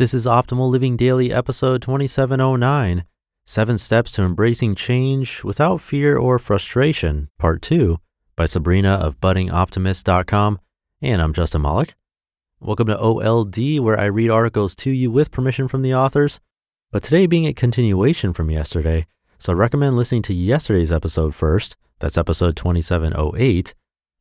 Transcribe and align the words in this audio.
This 0.00 0.14
is 0.14 0.24
Optimal 0.24 0.70
Living 0.70 0.96
Daily, 0.96 1.30
episode 1.30 1.82
2709 1.82 3.04
Seven 3.44 3.76
Steps 3.76 4.10
to 4.12 4.22
Embracing 4.22 4.74
Change 4.74 5.44
Without 5.44 5.82
Fear 5.82 6.16
or 6.16 6.38
Frustration, 6.38 7.28
Part 7.38 7.60
2 7.60 7.98
by 8.34 8.46
Sabrina 8.46 8.92
of 8.92 9.20
buddingoptimist.com. 9.20 10.58
And 11.02 11.20
I'm 11.20 11.34
Justin 11.34 11.60
Malik. 11.60 11.92
Welcome 12.60 12.86
to 12.86 12.98
OLD, 12.98 13.80
where 13.80 14.00
I 14.00 14.06
read 14.06 14.30
articles 14.30 14.74
to 14.76 14.90
you 14.90 15.10
with 15.10 15.30
permission 15.30 15.68
from 15.68 15.82
the 15.82 15.94
authors. 15.94 16.40
But 16.90 17.02
today 17.02 17.26
being 17.26 17.44
a 17.44 17.52
continuation 17.52 18.32
from 18.32 18.50
yesterday, 18.50 19.06
so 19.36 19.52
I 19.52 19.56
recommend 19.56 19.98
listening 19.98 20.22
to 20.22 20.32
yesterday's 20.32 20.92
episode 20.92 21.34
first. 21.34 21.76
That's 21.98 22.16
episode 22.16 22.56
2708. 22.56 23.74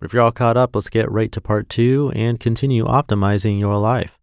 But 0.00 0.06
if 0.06 0.12
you're 0.12 0.22
all 0.22 0.32
caught 0.32 0.56
up, 0.56 0.74
let's 0.74 0.90
get 0.90 1.08
right 1.08 1.30
to 1.30 1.40
part 1.40 1.68
two 1.68 2.10
and 2.16 2.40
continue 2.40 2.86
optimizing 2.86 3.60
your 3.60 3.76
life. 3.76 4.19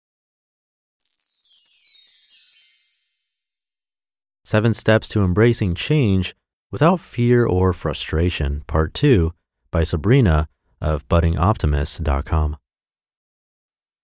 Seven 4.47 4.73
Steps 4.73 5.09
to 5.09 5.25
Embracing 5.25 5.75
Change 5.75 6.33
Without 6.71 7.01
Fear 7.01 7.45
or 7.45 7.73
Frustration, 7.73 8.63
Part 8.65 8.93
2 8.93 9.33
by 9.71 9.83
Sabrina 9.83 10.47
of 10.79 11.05
buddingoptimist.com. 11.09 12.55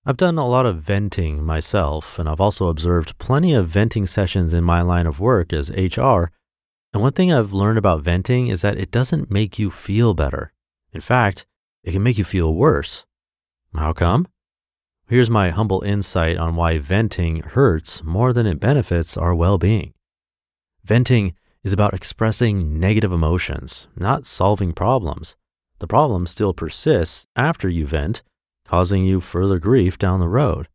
I've 0.06 0.18
done 0.18 0.38
a 0.38 0.46
lot 0.46 0.66
of 0.66 0.82
venting 0.82 1.46
myself, 1.46 2.20
and 2.20 2.28
I've 2.28 2.42
also 2.42 2.68
observed 2.68 3.18
plenty 3.20 3.54
of 3.54 3.70
venting 3.70 4.06
sessions 4.06 4.54
in 4.54 4.66
my 4.66 4.82
line 4.82 5.08
of 5.08 5.22
work 5.22 5.54
as 5.54 5.70
HR. 5.70 6.26
And 6.92 7.02
one 7.02 7.14
thing 7.14 7.32
I've 7.32 7.54
learned 7.54 7.78
about 7.78 8.02
venting 8.02 8.48
is 8.48 8.64
that 8.64 8.78
it 8.78 8.92
doesn't 8.92 9.32
make 9.32 9.58
you 9.58 9.72
feel 9.72 10.14
better. 10.14 10.52
In 10.92 11.00
fact, 11.00 11.46
it 11.86 11.94
can 11.94 12.04
make 12.04 12.18
you 12.18 12.26
feel 12.26 12.54
worse. 12.54 13.06
How 13.74 13.94
come? 13.94 14.28
Here's 15.08 15.30
my 15.30 15.52
humble 15.52 15.84
insight 15.84 16.36
on 16.36 16.58
why 16.58 16.80
venting 16.80 17.44
hurts 17.44 18.04
more 18.04 18.34
than 18.34 18.46
it 18.46 18.60
benefits 18.60 19.16
our 19.16 19.34
well 19.34 19.58
being. 19.58 19.94
Venting 20.86 21.34
is 21.64 21.72
about 21.72 21.94
expressing 21.94 22.78
negative 22.78 23.14
emotions, 23.14 23.88
not 23.96 24.26
solving 24.26 24.74
problems. 24.74 25.38
The 25.80 25.88
problem 25.88 26.26
still 26.26 26.54
persists 26.54 27.26
after 27.38 27.70
you 27.70 27.88
vent, 27.88 28.22
causing 28.66 29.06
you 29.06 29.22
further 29.22 29.60
grief 29.60 29.98
down 29.98 30.20
the 30.20 30.28
road. 30.28 30.68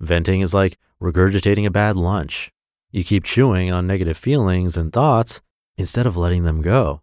Venting 0.00 0.40
is 0.40 0.54
like 0.54 0.76
regurgitating 1.00 1.66
a 1.66 1.70
bad 1.70 1.96
lunch. 1.96 2.50
You 2.90 3.04
keep 3.04 3.22
chewing 3.22 3.70
on 3.70 3.86
negative 3.86 4.16
feelings 4.16 4.76
and 4.76 4.92
thoughts 4.92 5.40
instead 5.76 6.06
of 6.06 6.16
letting 6.16 6.42
them 6.44 6.60
go. 6.60 7.02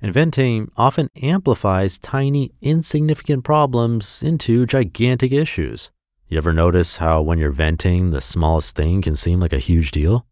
And 0.00 0.14
venting 0.14 0.70
often 0.76 1.10
amplifies 1.20 1.98
tiny, 1.98 2.52
insignificant 2.62 3.44
problems 3.44 4.22
into 4.22 4.64
gigantic 4.64 5.32
issues. 5.32 5.90
You 6.28 6.38
ever 6.38 6.52
notice 6.52 6.98
how 6.98 7.20
when 7.20 7.38
you're 7.38 7.50
venting, 7.50 8.10
the 8.10 8.20
smallest 8.20 8.76
thing 8.76 9.02
can 9.02 9.16
seem 9.16 9.40
like 9.40 9.52
a 9.52 9.58
huge 9.58 9.90
deal? 9.90 10.27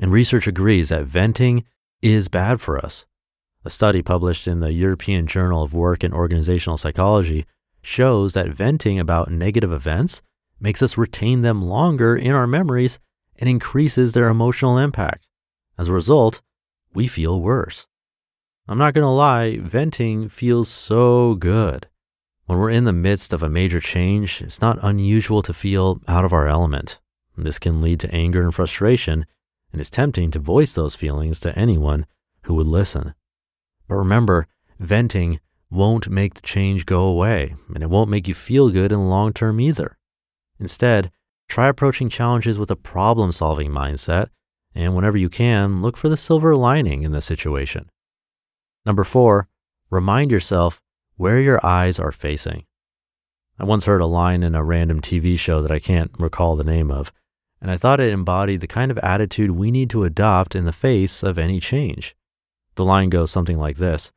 And 0.00 0.10
research 0.10 0.46
agrees 0.46 0.88
that 0.88 1.04
venting 1.04 1.64
is 2.00 2.28
bad 2.28 2.60
for 2.60 2.78
us. 2.78 3.04
A 3.64 3.70
study 3.70 4.00
published 4.00 4.48
in 4.48 4.60
the 4.60 4.72
European 4.72 5.26
Journal 5.26 5.62
of 5.62 5.74
Work 5.74 6.02
and 6.02 6.14
Organizational 6.14 6.78
Psychology 6.78 7.46
shows 7.82 8.32
that 8.32 8.48
venting 8.48 8.98
about 8.98 9.30
negative 9.30 9.72
events 9.72 10.22
makes 10.58 10.80
us 10.82 10.96
retain 10.96 11.42
them 11.42 11.60
longer 11.62 12.16
in 12.16 12.32
our 12.32 12.46
memories 12.46 12.98
and 13.38 13.48
increases 13.48 14.12
their 14.12 14.28
emotional 14.28 14.78
impact. 14.78 15.28
As 15.78 15.88
a 15.88 15.92
result, 15.92 16.40
we 16.94 17.06
feel 17.06 17.40
worse. 17.40 17.86
I'm 18.66 18.78
not 18.78 18.94
going 18.94 19.04
to 19.04 19.08
lie, 19.08 19.58
venting 19.58 20.28
feels 20.28 20.68
so 20.68 21.34
good. 21.34 21.88
When 22.46 22.58
we're 22.58 22.70
in 22.70 22.84
the 22.84 22.92
midst 22.92 23.32
of 23.32 23.42
a 23.42 23.48
major 23.48 23.80
change, 23.80 24.40
it's 24.40 24.60
not 24.60 24.78
unusual 24.82 25.42
to 25.42 25.54
feel 25.54 26.00
out 26.08 26.24
of 26.24 26.32
our 26.32 26.48
element. 26.48 27.00
This 27.36 27.58
can 27.58 27.80
lead 27.80 28.00
to 28.00 28.14
anger 28.14 28.42
and 28.42 28.54
frustration, 28.54 29.26
and 29.72 29.80
it's 29.80 29.90
tempting 29.90 30.30
to 30.30 30.38
voice 30.38 30.74
those 30.74 30.94
feelings 30.94 31.40
to 31.40 31.58
anyone 31.58 32.06
who 32.42 32.54
would 32.54 32.66
listen. 32.66 33.14
But 33.88 33.96
remember, 33.96 34.46
venting 34.78 35.40
won't 35.70 36.08
make 36.08 36.34
the 36.34 36.42
change 36.42 36.86
go 36.86 37.02
away, 37.02 37.54
and 37.74 37.82
it 37.82 37.90
won't 37.90 38.10
make 38.10 38.26
you 38.26 38.34
feel 38.34 38.70
good 38.70 38.92
in 38.92 38.98
the 38.98 39.04
long 39.04 39.32
term 39.32 39.60
either. 39.60 39.98
Instead, 40.58 41.10
try 41.48 41.68
approaching 41.68 42.08
challenges 42.08 42.58
with 42.58 42.70
a 42.70 42.76
problem 42.76 43.32
solving 43.32 43.70
mindset, 43.70 44.28
and 44.74 44.94
whenever 44.94 45.16
you 45.16 45.28
can, 45.28 45.82
look 45.82 45.96
for 45.96 46.08
the 46.08 46.16
silver 46.16 46.56
lining 46.56 47.02
in 47.02 47.12
the 47.12 47.20
situation. 47.20 47.90
Number 48.84 49.04
four, 49.04 49.48
remind 49.90 50.30
yourself 50.30 50.80
where 51.16 51.40
your 51.40 51.64
eyes 51.64 51.98
are 51.98 52.12
facing. 52.12 52.64
I 53.58 53.64
once 53.64 53.84
heard 53.84 54.00
a 54.00 54.06
line 54.06 54.42
in 54.42 54.54
a 54.54 54.64
random 54.64 55.00
TV 55.00 55.38
show 55.38 55.60
that 55.60 55.70
I 55.70 55.78
can't 55.78 56.10
recall 56.18 56.56
the 56.56 56.64
name 56.64 56.90
of, 56.90 57.12
and 57.60 57.70
I 57.70 57.76
thought 57.76 58.00
it 58.00 58.12
embodied 58.12 58.60
the 58.60 58.66
kind 58.66 58.90
of 58.90 58.98
attitude 58.98 59.50
we 59.50 59.70
need 59.70 59.90
to 59.90 60.04
adopt 60.04 60.54
in 60.54 60.64
the 60.64 60.72
face 60.72 61.22
of 61.22 61.38
any 61.38 61.60
change. 61.60 62.16
The 62.74 62.84
line 62.84 63.10
goes 63.10 63.30
something 63.30 63.58
like 63.58 63.76
this 63.76 64.12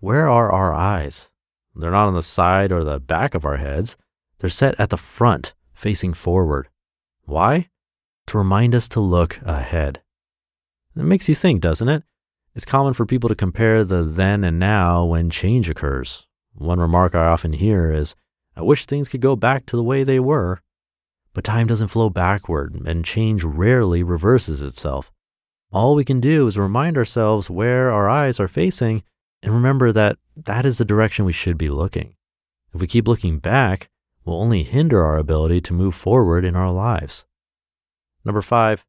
Where 0.00 0.28
are 0.28 0.50
our 0.52 0.72
eyes? 0.72 1.30
They're 1.76 1.90
not 1.90 2.08
on 2.08 2.14
the 2.14 2.22
side 2.22 2.72
or 2.72 2.84
the 2.84 3.00
back 3.00 3.34
of 3.34 3.44
our 3.44 3.56
heads, 3.56 3.96
they're 4.38 4.50
set 4.50 4.78
at 4.78 4.90
the 4.90 4.96
front, 4.96 5.54
facing 5.72 6.14
forward. 6.14 6.68
Why? 7.24 7.68
To 8.28 8.38
remind 8.38 8.74
us 8.74 8.88
to 8.90 9.00
look 9.00 9.40
ahead. 9.42 10.02
It 10.96 11.02
makes 11.02 11.28
you 11.28 11.34
think, 11.34 11.60
doesn't 11.60 11.88
it? 11.88 12.04
It's 12.54 12.64
common 12.64 12.94
for 12.94 13.04
people 13.04 13.28
to 13.28 13.34
compare 13.34 13.82
the 13.82 14.04
then 14.04 14.44
and 14.44 14.58
now 14.58 15.04
when 15.04 15.28
change 15.30 15.68
occurs. 15.68 16.26
One 16.54 16.78
remark 16.78 17.14
I 17.14 17.26
often 17.26 17.52
hear 17.52 17.92
is, 17.92 18.14
I 18.56 18.62
wish 18.62 18.86
things 18.86 19.08
could 19.08 19.20
go 19.20 19.34
back 19.34 19.66
to 19.66 19.76
the 19.76 19.82
way 19.82 20.04
they 20.04 20.20
were. 20.20 20.60
But 21.34 21.44
time 21.44 21.66
doesn't 21.66 21.88
flow 21.88 22.08
backward, 22.08 22.74
and 22.86 23.04
change 23.04 23.44
rarely 23.44 24.02
reverses 24.02 24.62
itself. 24.62 25.12
All 25.72 25.94
we 25.94 26.04
can 26.04 26.20
do 26.20 26.46
is 26.46 26.56
remind 26.56 26.96
ourselves 26.96 27.50
where 27.50 27.90
our 27.92 28.08
eyes 28.08 28.38
are 28.38 28.48
facing 28.48 29.02
and 29.42 29.52
remember 29.52 29.92
that 29.92 30.16
that 30.36 30.64
is 30.64 30.78
the 30.78 30.84
direction 30.84 31.24
we 31.24 31.32
should 31.32 31.58
be 31.58 31.68
looking. 31.68 32.14
If 32.72 32.80
we 32.80 32.86
keep 32.86 33.06
looking 33.06 33.38
back, 33.38 33.88
we'll 34.24 34.40
only 34.40 34.62
hinder 34.62 35.04
our 35.04 35.18
ability 35.18 35.60
to 35.62 35.74
move 35.74 35.94
forward 35.94 36.44
in 36.44 36.56
our 36.56 36.70
lives. 36.70 37.26
Number 38.24 38.40
five, 38.40 38.86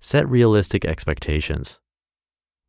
set 0.00 0.28
realistic 0.28 0.84
expectations. 0.84 1.80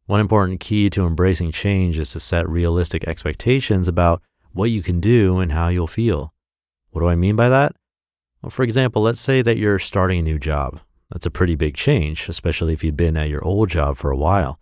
One 0.05 0.19
important 0.19 0.59
key 0.59 0.89
to 0.91 1.07
embracing 1.07 1.51
change 1.51 1.97
is 1.97 2.11
to 2.11 2.19
set 2.19 2.47
realistic 2.47 3.07
expectations 3.07 3.87
about 3.87 4.21
what 4.51 4.69
you 4.69 4.83
can 4.83 4.99
do 4.99 5.39
and 5.39 5.51
how 5.51 5.69
you'll 5.69 5.87
feel. 5.87 6.33
What 6.91 7.01
do 7.01 7.07
I 7.07 7.15
mean 7.15 7.35
by 7.35 7.49
that? 7.49 7.75
Well, 8.43 8.49
for 8.49 8.63
example, 8.63 9.01
let's 9.01 9.21
say 9.21 9.41
that 9.41 9.57
you're 9.57 9.79
starting 9.79 10.19
a 10.19 10.23
new 10.23 10.37
job. 10.37 10.79
That's 11.09 11.25
a 11.25 11.31
pretty 11.31 11.55
big 11.55 11.75
change, 11.75 12.29
especially 12.29 12.73
if 12.73 12.83
you've 12.83 12.97
been 12.97 13.17
at 13.17 13.29
your 13.29 13.43
old 13.43 13.69
job 13.69 13.97
for 13.97 14.11
a 14.11 14.17
while. 14.17 14.59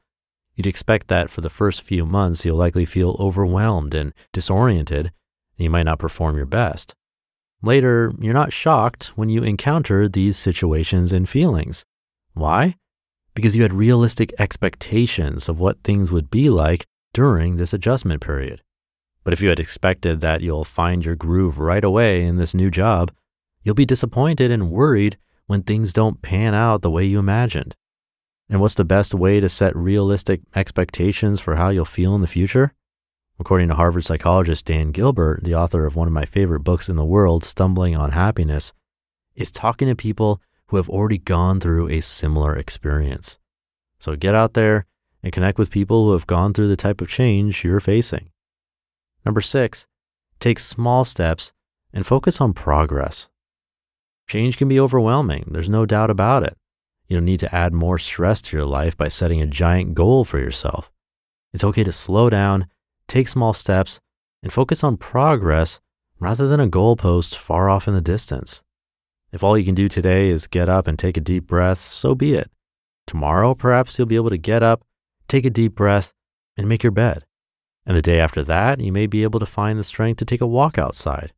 You'd 0.56 0.68
expect 0.68 1.08
that 1.08 1.30
for 1.30 1.42
the 1.42 1.50
first 1.50 1.82
few 1.82 2.06
months, 2.06 2.46
you'll 2.46 2.58
likely 2.58 2.86
feel 2.86 3.18
overwhelmed 3.20 3.94
and 3.94 4.14
disoriented, 4.32 5.08
and 5.08 5.64
you 5.64 5.70
might 5.70 5.84
not 5.84 6.00
perform 6.00 6.38
your 6.38 6.46
best. 6.46 6.94
Later, 7.62 8.14
you're 8.20 8.34
not 8.34 8.54
shocked 8.54 9.12
when 9.16 9.30
you 9.30 9.44
encounter 9.44 10.08
these 10.08 10.38
situations 10.38 11.12
and 11.12 11.28
feelings. 11.28 11.84
Why? 12.34 12.76
because 13.34 13.56
you 13.56 13.64
had 13.64 13.74
realistic 13.74 14.34
expectations 14.40 15.48
of 15.48 15.60
what 15.60 15.84
things 15.84 16.12
would 16.12 16.30
be 16.30 16.50
like 16.50 16.86
during 17.14 17.56
this 17.56 17.74
adjustment 17.74 18.22
period. 18.22 18.62
But 19.24 19.34
if 19.34 19.42
you 19.42 19.50
had 19.50 19.60
expected 19.60 20.22
that 20.22 20.42
you'll 20.42 20.64
find 20.64 21.06
your 21.06 21.16
groove 21.16 21.60
right 21.60 21.84
away 21.84 22.24
in 22.24 22.38
this 22.38 22.54
new 22.54 22.72
job, 22.72 23.12
you'll 23.64 23.76
be 23.76 23.86
disappointed 23.86 24.52
and 24.52 24.72
worried 24.72 25.18
when 25.48 25.64
things 25.64 25.94
don't 25.94 26.22
pan 26.22 26.54
out 26.54 26.82
the 26.82 26.92
way 26.92 27.06
you 27.06 27.20
imagined. 27.20 27.76
And 28.50 28.60
what's 28.60 28.74
the 28.74 28.84
best 28.84 29.14
way 29.14 29.40
to 29.40 29.50
set 29.50 29.76
realistic 29.76 30.42
expectations 30.56 31.40
for 31.40 31.56
how 31.56 31.70
you'll 31.70 31.86
feel 31.86 32.16
in 32.16 32.22
the 32.22 32.28
future? 32.28 32.74
According 33.40 33.70
to 33.70 33.76
Harvard 33.76 34.04
psychologist 34.04 34.66
Dan 34.66 34.92
Gilbert, 34.92 35.44
the 35.44 35.56
author 35.56 35.86
of 35.86 35.96
one 35.96 36.08
of 36.08 36.14
my 36.14 36.26
favorite 36.26 36.60
books 36.60 36.90
in 36.90 36.96
the 36.96 37.06
world, 37.06 37.44
Stumbling 37.44 37.96
on 37.96 38.12
Happiness, 38.12 38.74
is 39.36 39.52
talking 39.52 39.88
to 39.88 39.96
people 39.96 40.42
who 40.68 40.78
have 40.78 40.90
already 40.90 41.18
gone 41.18 41.60
through 41.60 41.90
a 41.90 42.02
similar 42.02 42.56
experience. 42.56 43.40
So 44.00 44.16
get 44.16 44.36
out 44.36 44.54
there 44.54 44.86
and 45.24 45.34
connect 45.34 45.58
with 45.58 45.72
people 45.72 46.06
who 46.06 46.14
have 46.14 46.28
gone 46.28 46.54
through 46.54 46.68
the 46.68 46.76
type 46.76 47.02
of 47.02 47.10
change 47.10 47.64
you're 47.64 47.80
facing. 47.80 48.30
Number 49.26 49.42
six, 49.42 49.88
take 50.40 50.60
small 50.60 51.04
steps 51.04 51.54
and 51.94 52.06
focus 52.06 52.42
on 52.42 52.54
progress. 52.54 53.30
Change 54.28 54.58
can 54.58 54.68
be 54.68 54.80
overwhelming, 54.80 55.50
there's 55.52 55.70
no 55.70 55.86
doubt 55.86 56.10
about 56.10 56.44
it. 56.44 56.58
You 57.08 57.18
don't 57.18 57.26
need 57.26 57.42
to 57.42 57.54
add 57.54 57.74
more 57.74 58.00
stress 58.00 58.42
to 58.44 58.58
your 58.58 58.66
life 58.66 58.96
by 58.96 59.10
setting 59.10 59.42
a 59.42 59.48
giant 59.48 59.96
goal 59.96 60.24
for 60.24 60.40
yourself. 60.40 60.90
It's 61.54 61.64
okay 61.64 61.84
to 61.84 61.92
slow 61.92 62.30
down, 62.30 62.68
take 63.08 63.28
small 63.28 63.54
steps, 63.54 64.00
and 64.42 64.54
focus 64.54 64.84
on 64.84 64.96
progress 64.98 65.82
rather 66.20 66.48
than 66.48 66.60
a 66.60 66.70
goalpost 66.70 67.36
far 67.36 67.70
off 67.70 67.88
in 67.88 67.94
the 67.94 68.02
distance. 68.02 68.62
If 69.32 69.44
all 69.44 69.58
you 69.58 69.66
can 69.66 69.76
do 69.76 69.90
today 69.90 70.30
is 70.30 70.48
get 70.48 70.70
up 70.70 70.88
and 70.88 70.98
take 70.98 71.18
a 71.18 71.22
deep 71.22 71.48
breath, 71.48 71.80
so 71.80 72.16
be 72.16 72.34
it. 72.34 72.50
Tomorrow, 73.08 73.56
perhaps 73.56 73.98
you'll 73.98 74.08
be 74.08 74.16
able 74.16 74.30
to 74.30 74.38
get 74.38 74.64
up, 74.64 74.84
take 75.28 75.46
a 75.46 75.50
deep 75.50 75.76
breath, 75.76 76.14
and 76.56 76.70
make 76.70 76.84
your 76.84 76.92
bed. 76.92 77.26
And 77.86 77.98
the 77.98 78.02
day 78.02 78.20
after 78.20 78.44
that, 78.44 78.80
you 78.80 78.92
may 78.92 79.08
be 79.08 79.24
able 79.24 79.40
to 79.40 79.46
find 79.46 79.80
the 79.80 79.84
strength 79.84 80.18
to 80.20 80.26
take 80.26 80.42
a 80.42 80.48
walk 80.48 80.78
outside. 80.78 81.34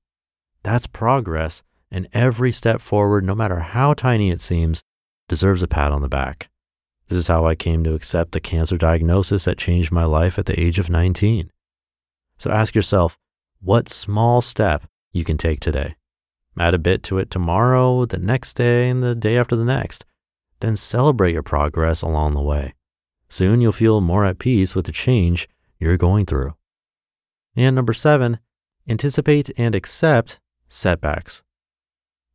That's 0.64 0.88
progress 0.88 1.64
and 1.94 2.10
every 2.12 2.52
step 2.52 2.82
forward, 2.82 3.24
no 3.24 3.36
matter 3.36 3.60
how 3.60 3.94
tiny 3.94 4.32
it 4.32 4.42
seems, 4.42 4.84
deserves 5.30 5.62
a 5.62 5.68
pat 5.68 5.92
on 5.92 6.02
the 6.02 6.10
back. 6.10 6.50
This 7.08 7.20
is 7.20 7.28
how 7.28 7.46
I 7.46 7.54
came 7.54 7.84
to 7.84 7.94
accept 7.94 8.32
the 8.32 8.40
cancer 8.40 8.78
diagnosis 8.78 9.46
that 9.46 9.60
changed 9.60 9.92
my 9.92 10.04
life 10.04 10.40
at 10.40 10.48
the 10.48 10.60
age 10.60 10.80
of 10.80 10.90
19. 10.90 11.52
So 12.40 12.50
ask 12.50 12.74
yourself 12.74 13.16
what 13.62 13.90
small 13.90 14.42
step 14.42 14.88
you 15.12 15.24
can 15.24 15.38
take 15.38 15.60
today. 15.60 15.96
Add 16.58 16.74
a 16.74 16.80
bit 16.80 17.04
to 17.04 17.20
it 17.20 17.30
tomorrow, 17.30 18.06
the 18.06 18.18
next 18.18 18.56
day, 18.56 18.90
and 18.90 19.04
the 19.04 19.14
day 19.14 19.38
after 19.38 19.56
the 19.56 19.64
next. 19.64 20.04
Then 20.62 20.76
celebrate 20.76 21.34
your 21.34 21.44
progress 21.44 22.02
along 22.02 22.34
the 22.34 22.42
way. 22.42 22.74
Soon 23.30 23.62
you'll 23.62 23.72
feel 23.72 24.02
more 24.02 24.26
at 24.26 24.40
peace 24.40 24.74
with 24.74 24.88
the 24.88 24.92
change 24.92 25.48
you're 25.80 25.98
going 25.98 26.26
through. 26.26 26.56
And 27.56 27.76
number 27.76 27.94
seven, 27.94 28.40
anticipate 28.90 29.52
and 29.58 29.76
accept 29.76 30.40
setbacks. 30.68 31.44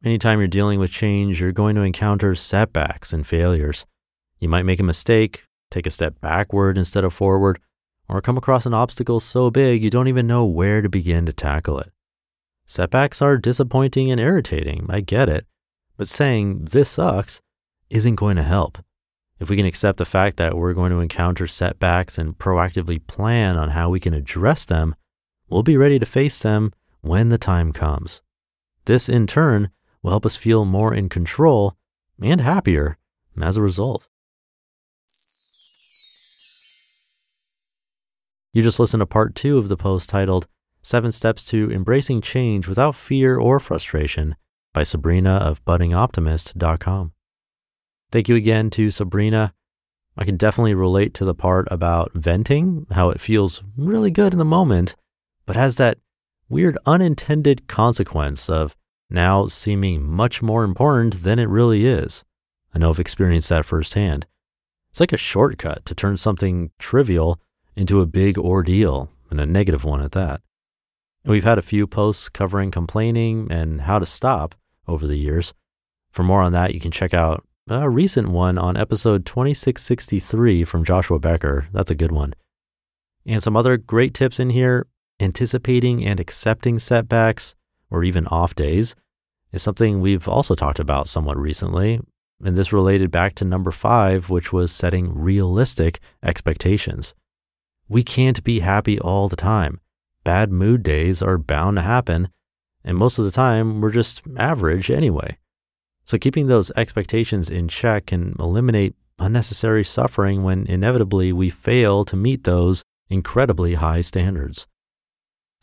Anytime 0.04 0.38
you're 0.38 0.46
dealing 0.46 0.78
with 0.78 0.92
change, 0.92 1.40
you're 1.40 1.50
going 1.50 1.74
to 1.74 1.82
encounter 1.82 2.34
setbacks 2.36 3.12
and 3.12 3.26
failures. 3.26 3.84
You 4.38 4.48
might 4.48 4.64
make 4.64 4.78
a 4.78 4.84
mistake, 4.84 5.46
take 5.72 5.86
a 5.86 5.90
step 5.90 6.20
backward 6.20 6.78
instead 6.78 7.02
of 7.02 7.12
forward, 7.12 7.58
or 8.08 8.22
come 8.22 8.38
across 8.38 8.64
an 8.64 8.74
obstacle 8.74 9.18
so 9.18 9.50
big 9.50 9.82
you 9.82 9.90
don't 9.90 10.06
even 10.06 10.28
know 10.28 10.44
where 10.44 10.82
to 10.82 10.88
begin 10.88 11.26
to 11.26 11.32
tackle 11.32 11.80
it. 11.80 11.90
Setbacks 12.64 13.20
are 13.20 13.36
disappointing 13.36 14.10
and 14.10 14.20
irritating, 14.20 14.86
I 14.88 15.00
get 15.00 15.28
it, 15.28 15.46
but 15.96 16.06
saying 16.06 16.66
this 16.66 16.90
sucks 16.90 17.40
isn't 17.90 18.14
going 18.14 18.36
to 18.36 18.44
help. 18.44 18.78
If 19.40 19.50
we 19.50 19.56
can 19.56 19.66
accept 19.66 19.98
the 19.98 20.04
fact 20.04 20.36
that 20.36 20.56
we're 20.56 20.74
going 20.74 20.92
to 20.92 21.00
encounter 21.00 21.48
setbacks 21.48 22.18
and 22.18 22.38
proactively 22.38 23.04
plan 23.04 23.56
on 23.56 23.70
how 23.70 23.90
we 23.90 23.98
can 23.98 24.14
address 24.14 24.64
them, 24.64 24.94
we'll 25.48 25.64
be 25.64 25.76
ready 25.76 25.98
to 25.98 26.06
face 26.06 26.38
them 26.38 26.72
when 27.00 27.30
the 27.30 27.38
time 27.38 27.72
comes. 27.72 28.22
This, 28.84 29.08
in 29.08 29.26
turn, 29.26 29.70
will 30.08 30.14
help 30.14 30.24
us 30.24 30.36
feel 30.36 30.64
more 30.64 30.94
in 30.94 31.10
control 31.10 31.76
and 32.18 32.40
happier 32.40 32.96
as 33.42 33.58
a 33.58 33.62
result. 33.62 34.08
You 38.54 38.62
just 38.62 38.80
listened 38.80 39.02
to 39.02 39.06
part 39.06 39.34
two 39.34 39.58
of 39.58 39.68
the 39.68 39.76
post 39.76 40.08
titled 40.08 40.48
Seven 40.80 41.12
Steps 41.12 41.44
to 41.46 41.70
Embracing 41.70 42.22
Change 42.22 42.66
Without 42.66 42.94
Fear 42.94 43.38
or 43.38 43.60
Frustration 43.60 44.34
by 44.72 44.82
Sabrina 44.82 45.32
of 45.32 45.62
buddingoptimist.com. 45.66 47.12
Thank 48.10 48.30
you 48.30 48.36
again 48.36 48.70
to 48.70 48.90
Sabrina. 48.90 49.52
I 50.16 50.24
can 50.24 50.38
definitely 50.38 50.72
relate 50.72 51.12
to 51.14 51.26
the 51.26 51.34
part 51.34 51.68
about 51.70 52.12
venting, 52.14 52.86
how 52.92 53.10
it 53.10 53.20
feels 53.20 53.62
really 53.76 54.10
good 54.10 54.32
in 54.32 54.38
the 54.38 54.44
moment, 54.46 54.96
but 55.44 55.56
has 55.56 55.74
that 55.74 55.98
weird 56.48 56.78
unintended 56.86 57.68
consequence 57.68 58.48
of 58.48 58.74
now 59.10 59.46
seeming 59.46 60.02
much 60.02 60.42
more 60.42 60.64
important 60.64 61.22
than 61.22 61.38
it 61.38 61.48
really 61.48 61.86
is. 61.86 62.24
I 62.74 62.78
know 62.78 62.90
I've 62.90 63.00
experienced 63.00 63.48
that 63.48 63.64
firsthand. 63.64 64.26
It's 64.90 65.00
like 65.00 65.12
a 65.12 65.16
shortcut 65.16 65.84
to 65.86 65.94
turn 65.94 66.16
something 66.16 66.70
trivial 66.78 67.40
into 67.76 68.00
a 68.00 68.06
big 68.06 68.36
ordeal, 68.36 69.10
and 69.30 69.40
a 69.40 69.46
negative 69.46 69.84
one 69.84 70.00
at 70.00 70.12
that. 70.12 70.40
We've 71.24 71.44
had 71.44 71.58
a 71.58 71.62
few 71.62 71.86
posts 71.86 72.28
covering 72.28 72.70
complaining 72.70 73.48
and 73.50 73.82
how 73.82 73.98
to 73.98 74.06
stop 74.06 74.54
over 74.88 75.06
the 75.06 75.16
years. 75.16 75.54
For 76.10 76.22
more 76.22 76.42
on 76.42 76.52
that, 76.52 76.74
you 76.74 76.80
can 76.80 76.90
check 76.90 77.14
out 77.14 77.46
a 77.68 77.88
recent 77.88 78.30
one 78.30 78.58
on 78.58 78.76
episode 78.76 79.26
2663 79.26 80.64
from 80.64 80.84
Joshua 80.84 81.18
Becker. 81.18 81.68
That's 81.72 81.90
a 81.90 81.94
good 81.94 82.12
one. 82.12 82.34
And 83.26 83.42
some 83.42 83.56
other 83.56 83.76
great 83.76 84.14
tips 84.14 84.40
in 84.40 84.50
here 84.50 84.86
anticipating 85.20 86.04
and 86.04 86.18
accepting 86.18 86.78
setbacks 86.78 87.54
or 87.90 88.04
even 88.04 88.26
off 88.26 88.54
days 88.54 88.94
is 89.52 89.62
something 89.62 90.00
we've 90.00 90.28
also 90.28 90.54
talked 90.54 90.78
about 90.78 91.08
somewhat 91.08 91.38
recently. 91.38 92.00
And 92.44 92.56
this 92.56 92.72
related 92.72 93.10
back 93.10 93.34
to 93.36 93.44
number 93.44 93.72
five, 93.72 94.30
which 94.30 94.52
was 94.52 94.70
setting 94.70 95.12
realistic 95.14 95.98
expectations. 96.22 97.14
We 97.88 98.04
can't 98.04 98.44
be 98.44 98.60
happy 98.60 98.98
all 99.00 99.28
the 99.28 99.36
time. 99.36 99.80
Bad 100.22 100.52
mood 100.52 100.82
days 100.82 101.22
are 101.22 101.38
bound 101.38 101.76
to 101.76 101.82
happen. 101.82 102.28
And 102.84 102.96
most 102.96 103.18
of 103.18 103.24
the 103.24 103.30
time, 103.30 103.80
we're 103.80 103.90
just 103.90 104.22
average 104.36 104.90
anyway. 104.90 105.38
So 106.04 106.16
keeping 106.16 106.46
those 106.46 106.70
expectations 106.76 107.50
in 107.50 107.68
check 107.68 108.06
can 108.06 108.36
eliminate 108.38 108.94
unnecessary 109.18 109.84
suffering 109.84 110.44
when 110.44 110.64
inevitably 110.66 111.32
we 111.32 111.50
fail 111.50 112.04
to 112.04 112.16
meet 112.16 112.44
those 112.44 112.82
incredibly 113.10 113.74
high 113.74 114.02
standards. 114.02 114.66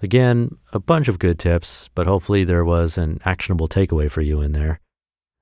Again, 0.05 0.59
a 0.71 0.79
bunch 0.79 1.07
of 1.07 1.17
good 1.17 1.39
tips, 1.39 1.89
but 1.95 2.05
hopefully 2.05 2.43
there 2.43 2.63
was 2.63 2.95
an 2.95 3.19
actionable 3.25 3.67
takeaway 3.67 4.09
for 4.09 4.21
you 4.21 4.39
in 4.39 4.51
there. 4.51 4.79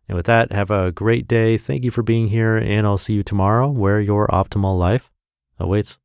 And 0.07 0.15
with 0.15 0.25
that, 0.27 0.53
have 0.53 0.71
a 0.71 0.89
great 0.89 1.27
day. 1.27 1.57
Thank 1.57 1.83
you 1.83 1.91
for 1.91 2.01
being 2.01 2.29
here, 2.29 2.55
and 2.55 2.87
I'll 2.87 2.97
see 2.97 3.13
you 3.13 3.23
tomorrow 3.23 3.67
where 3.67 3.99
your 3.99 4.25
optimal 4.29 4.79
life 4.79 5.11
awaits. 5.59 5.99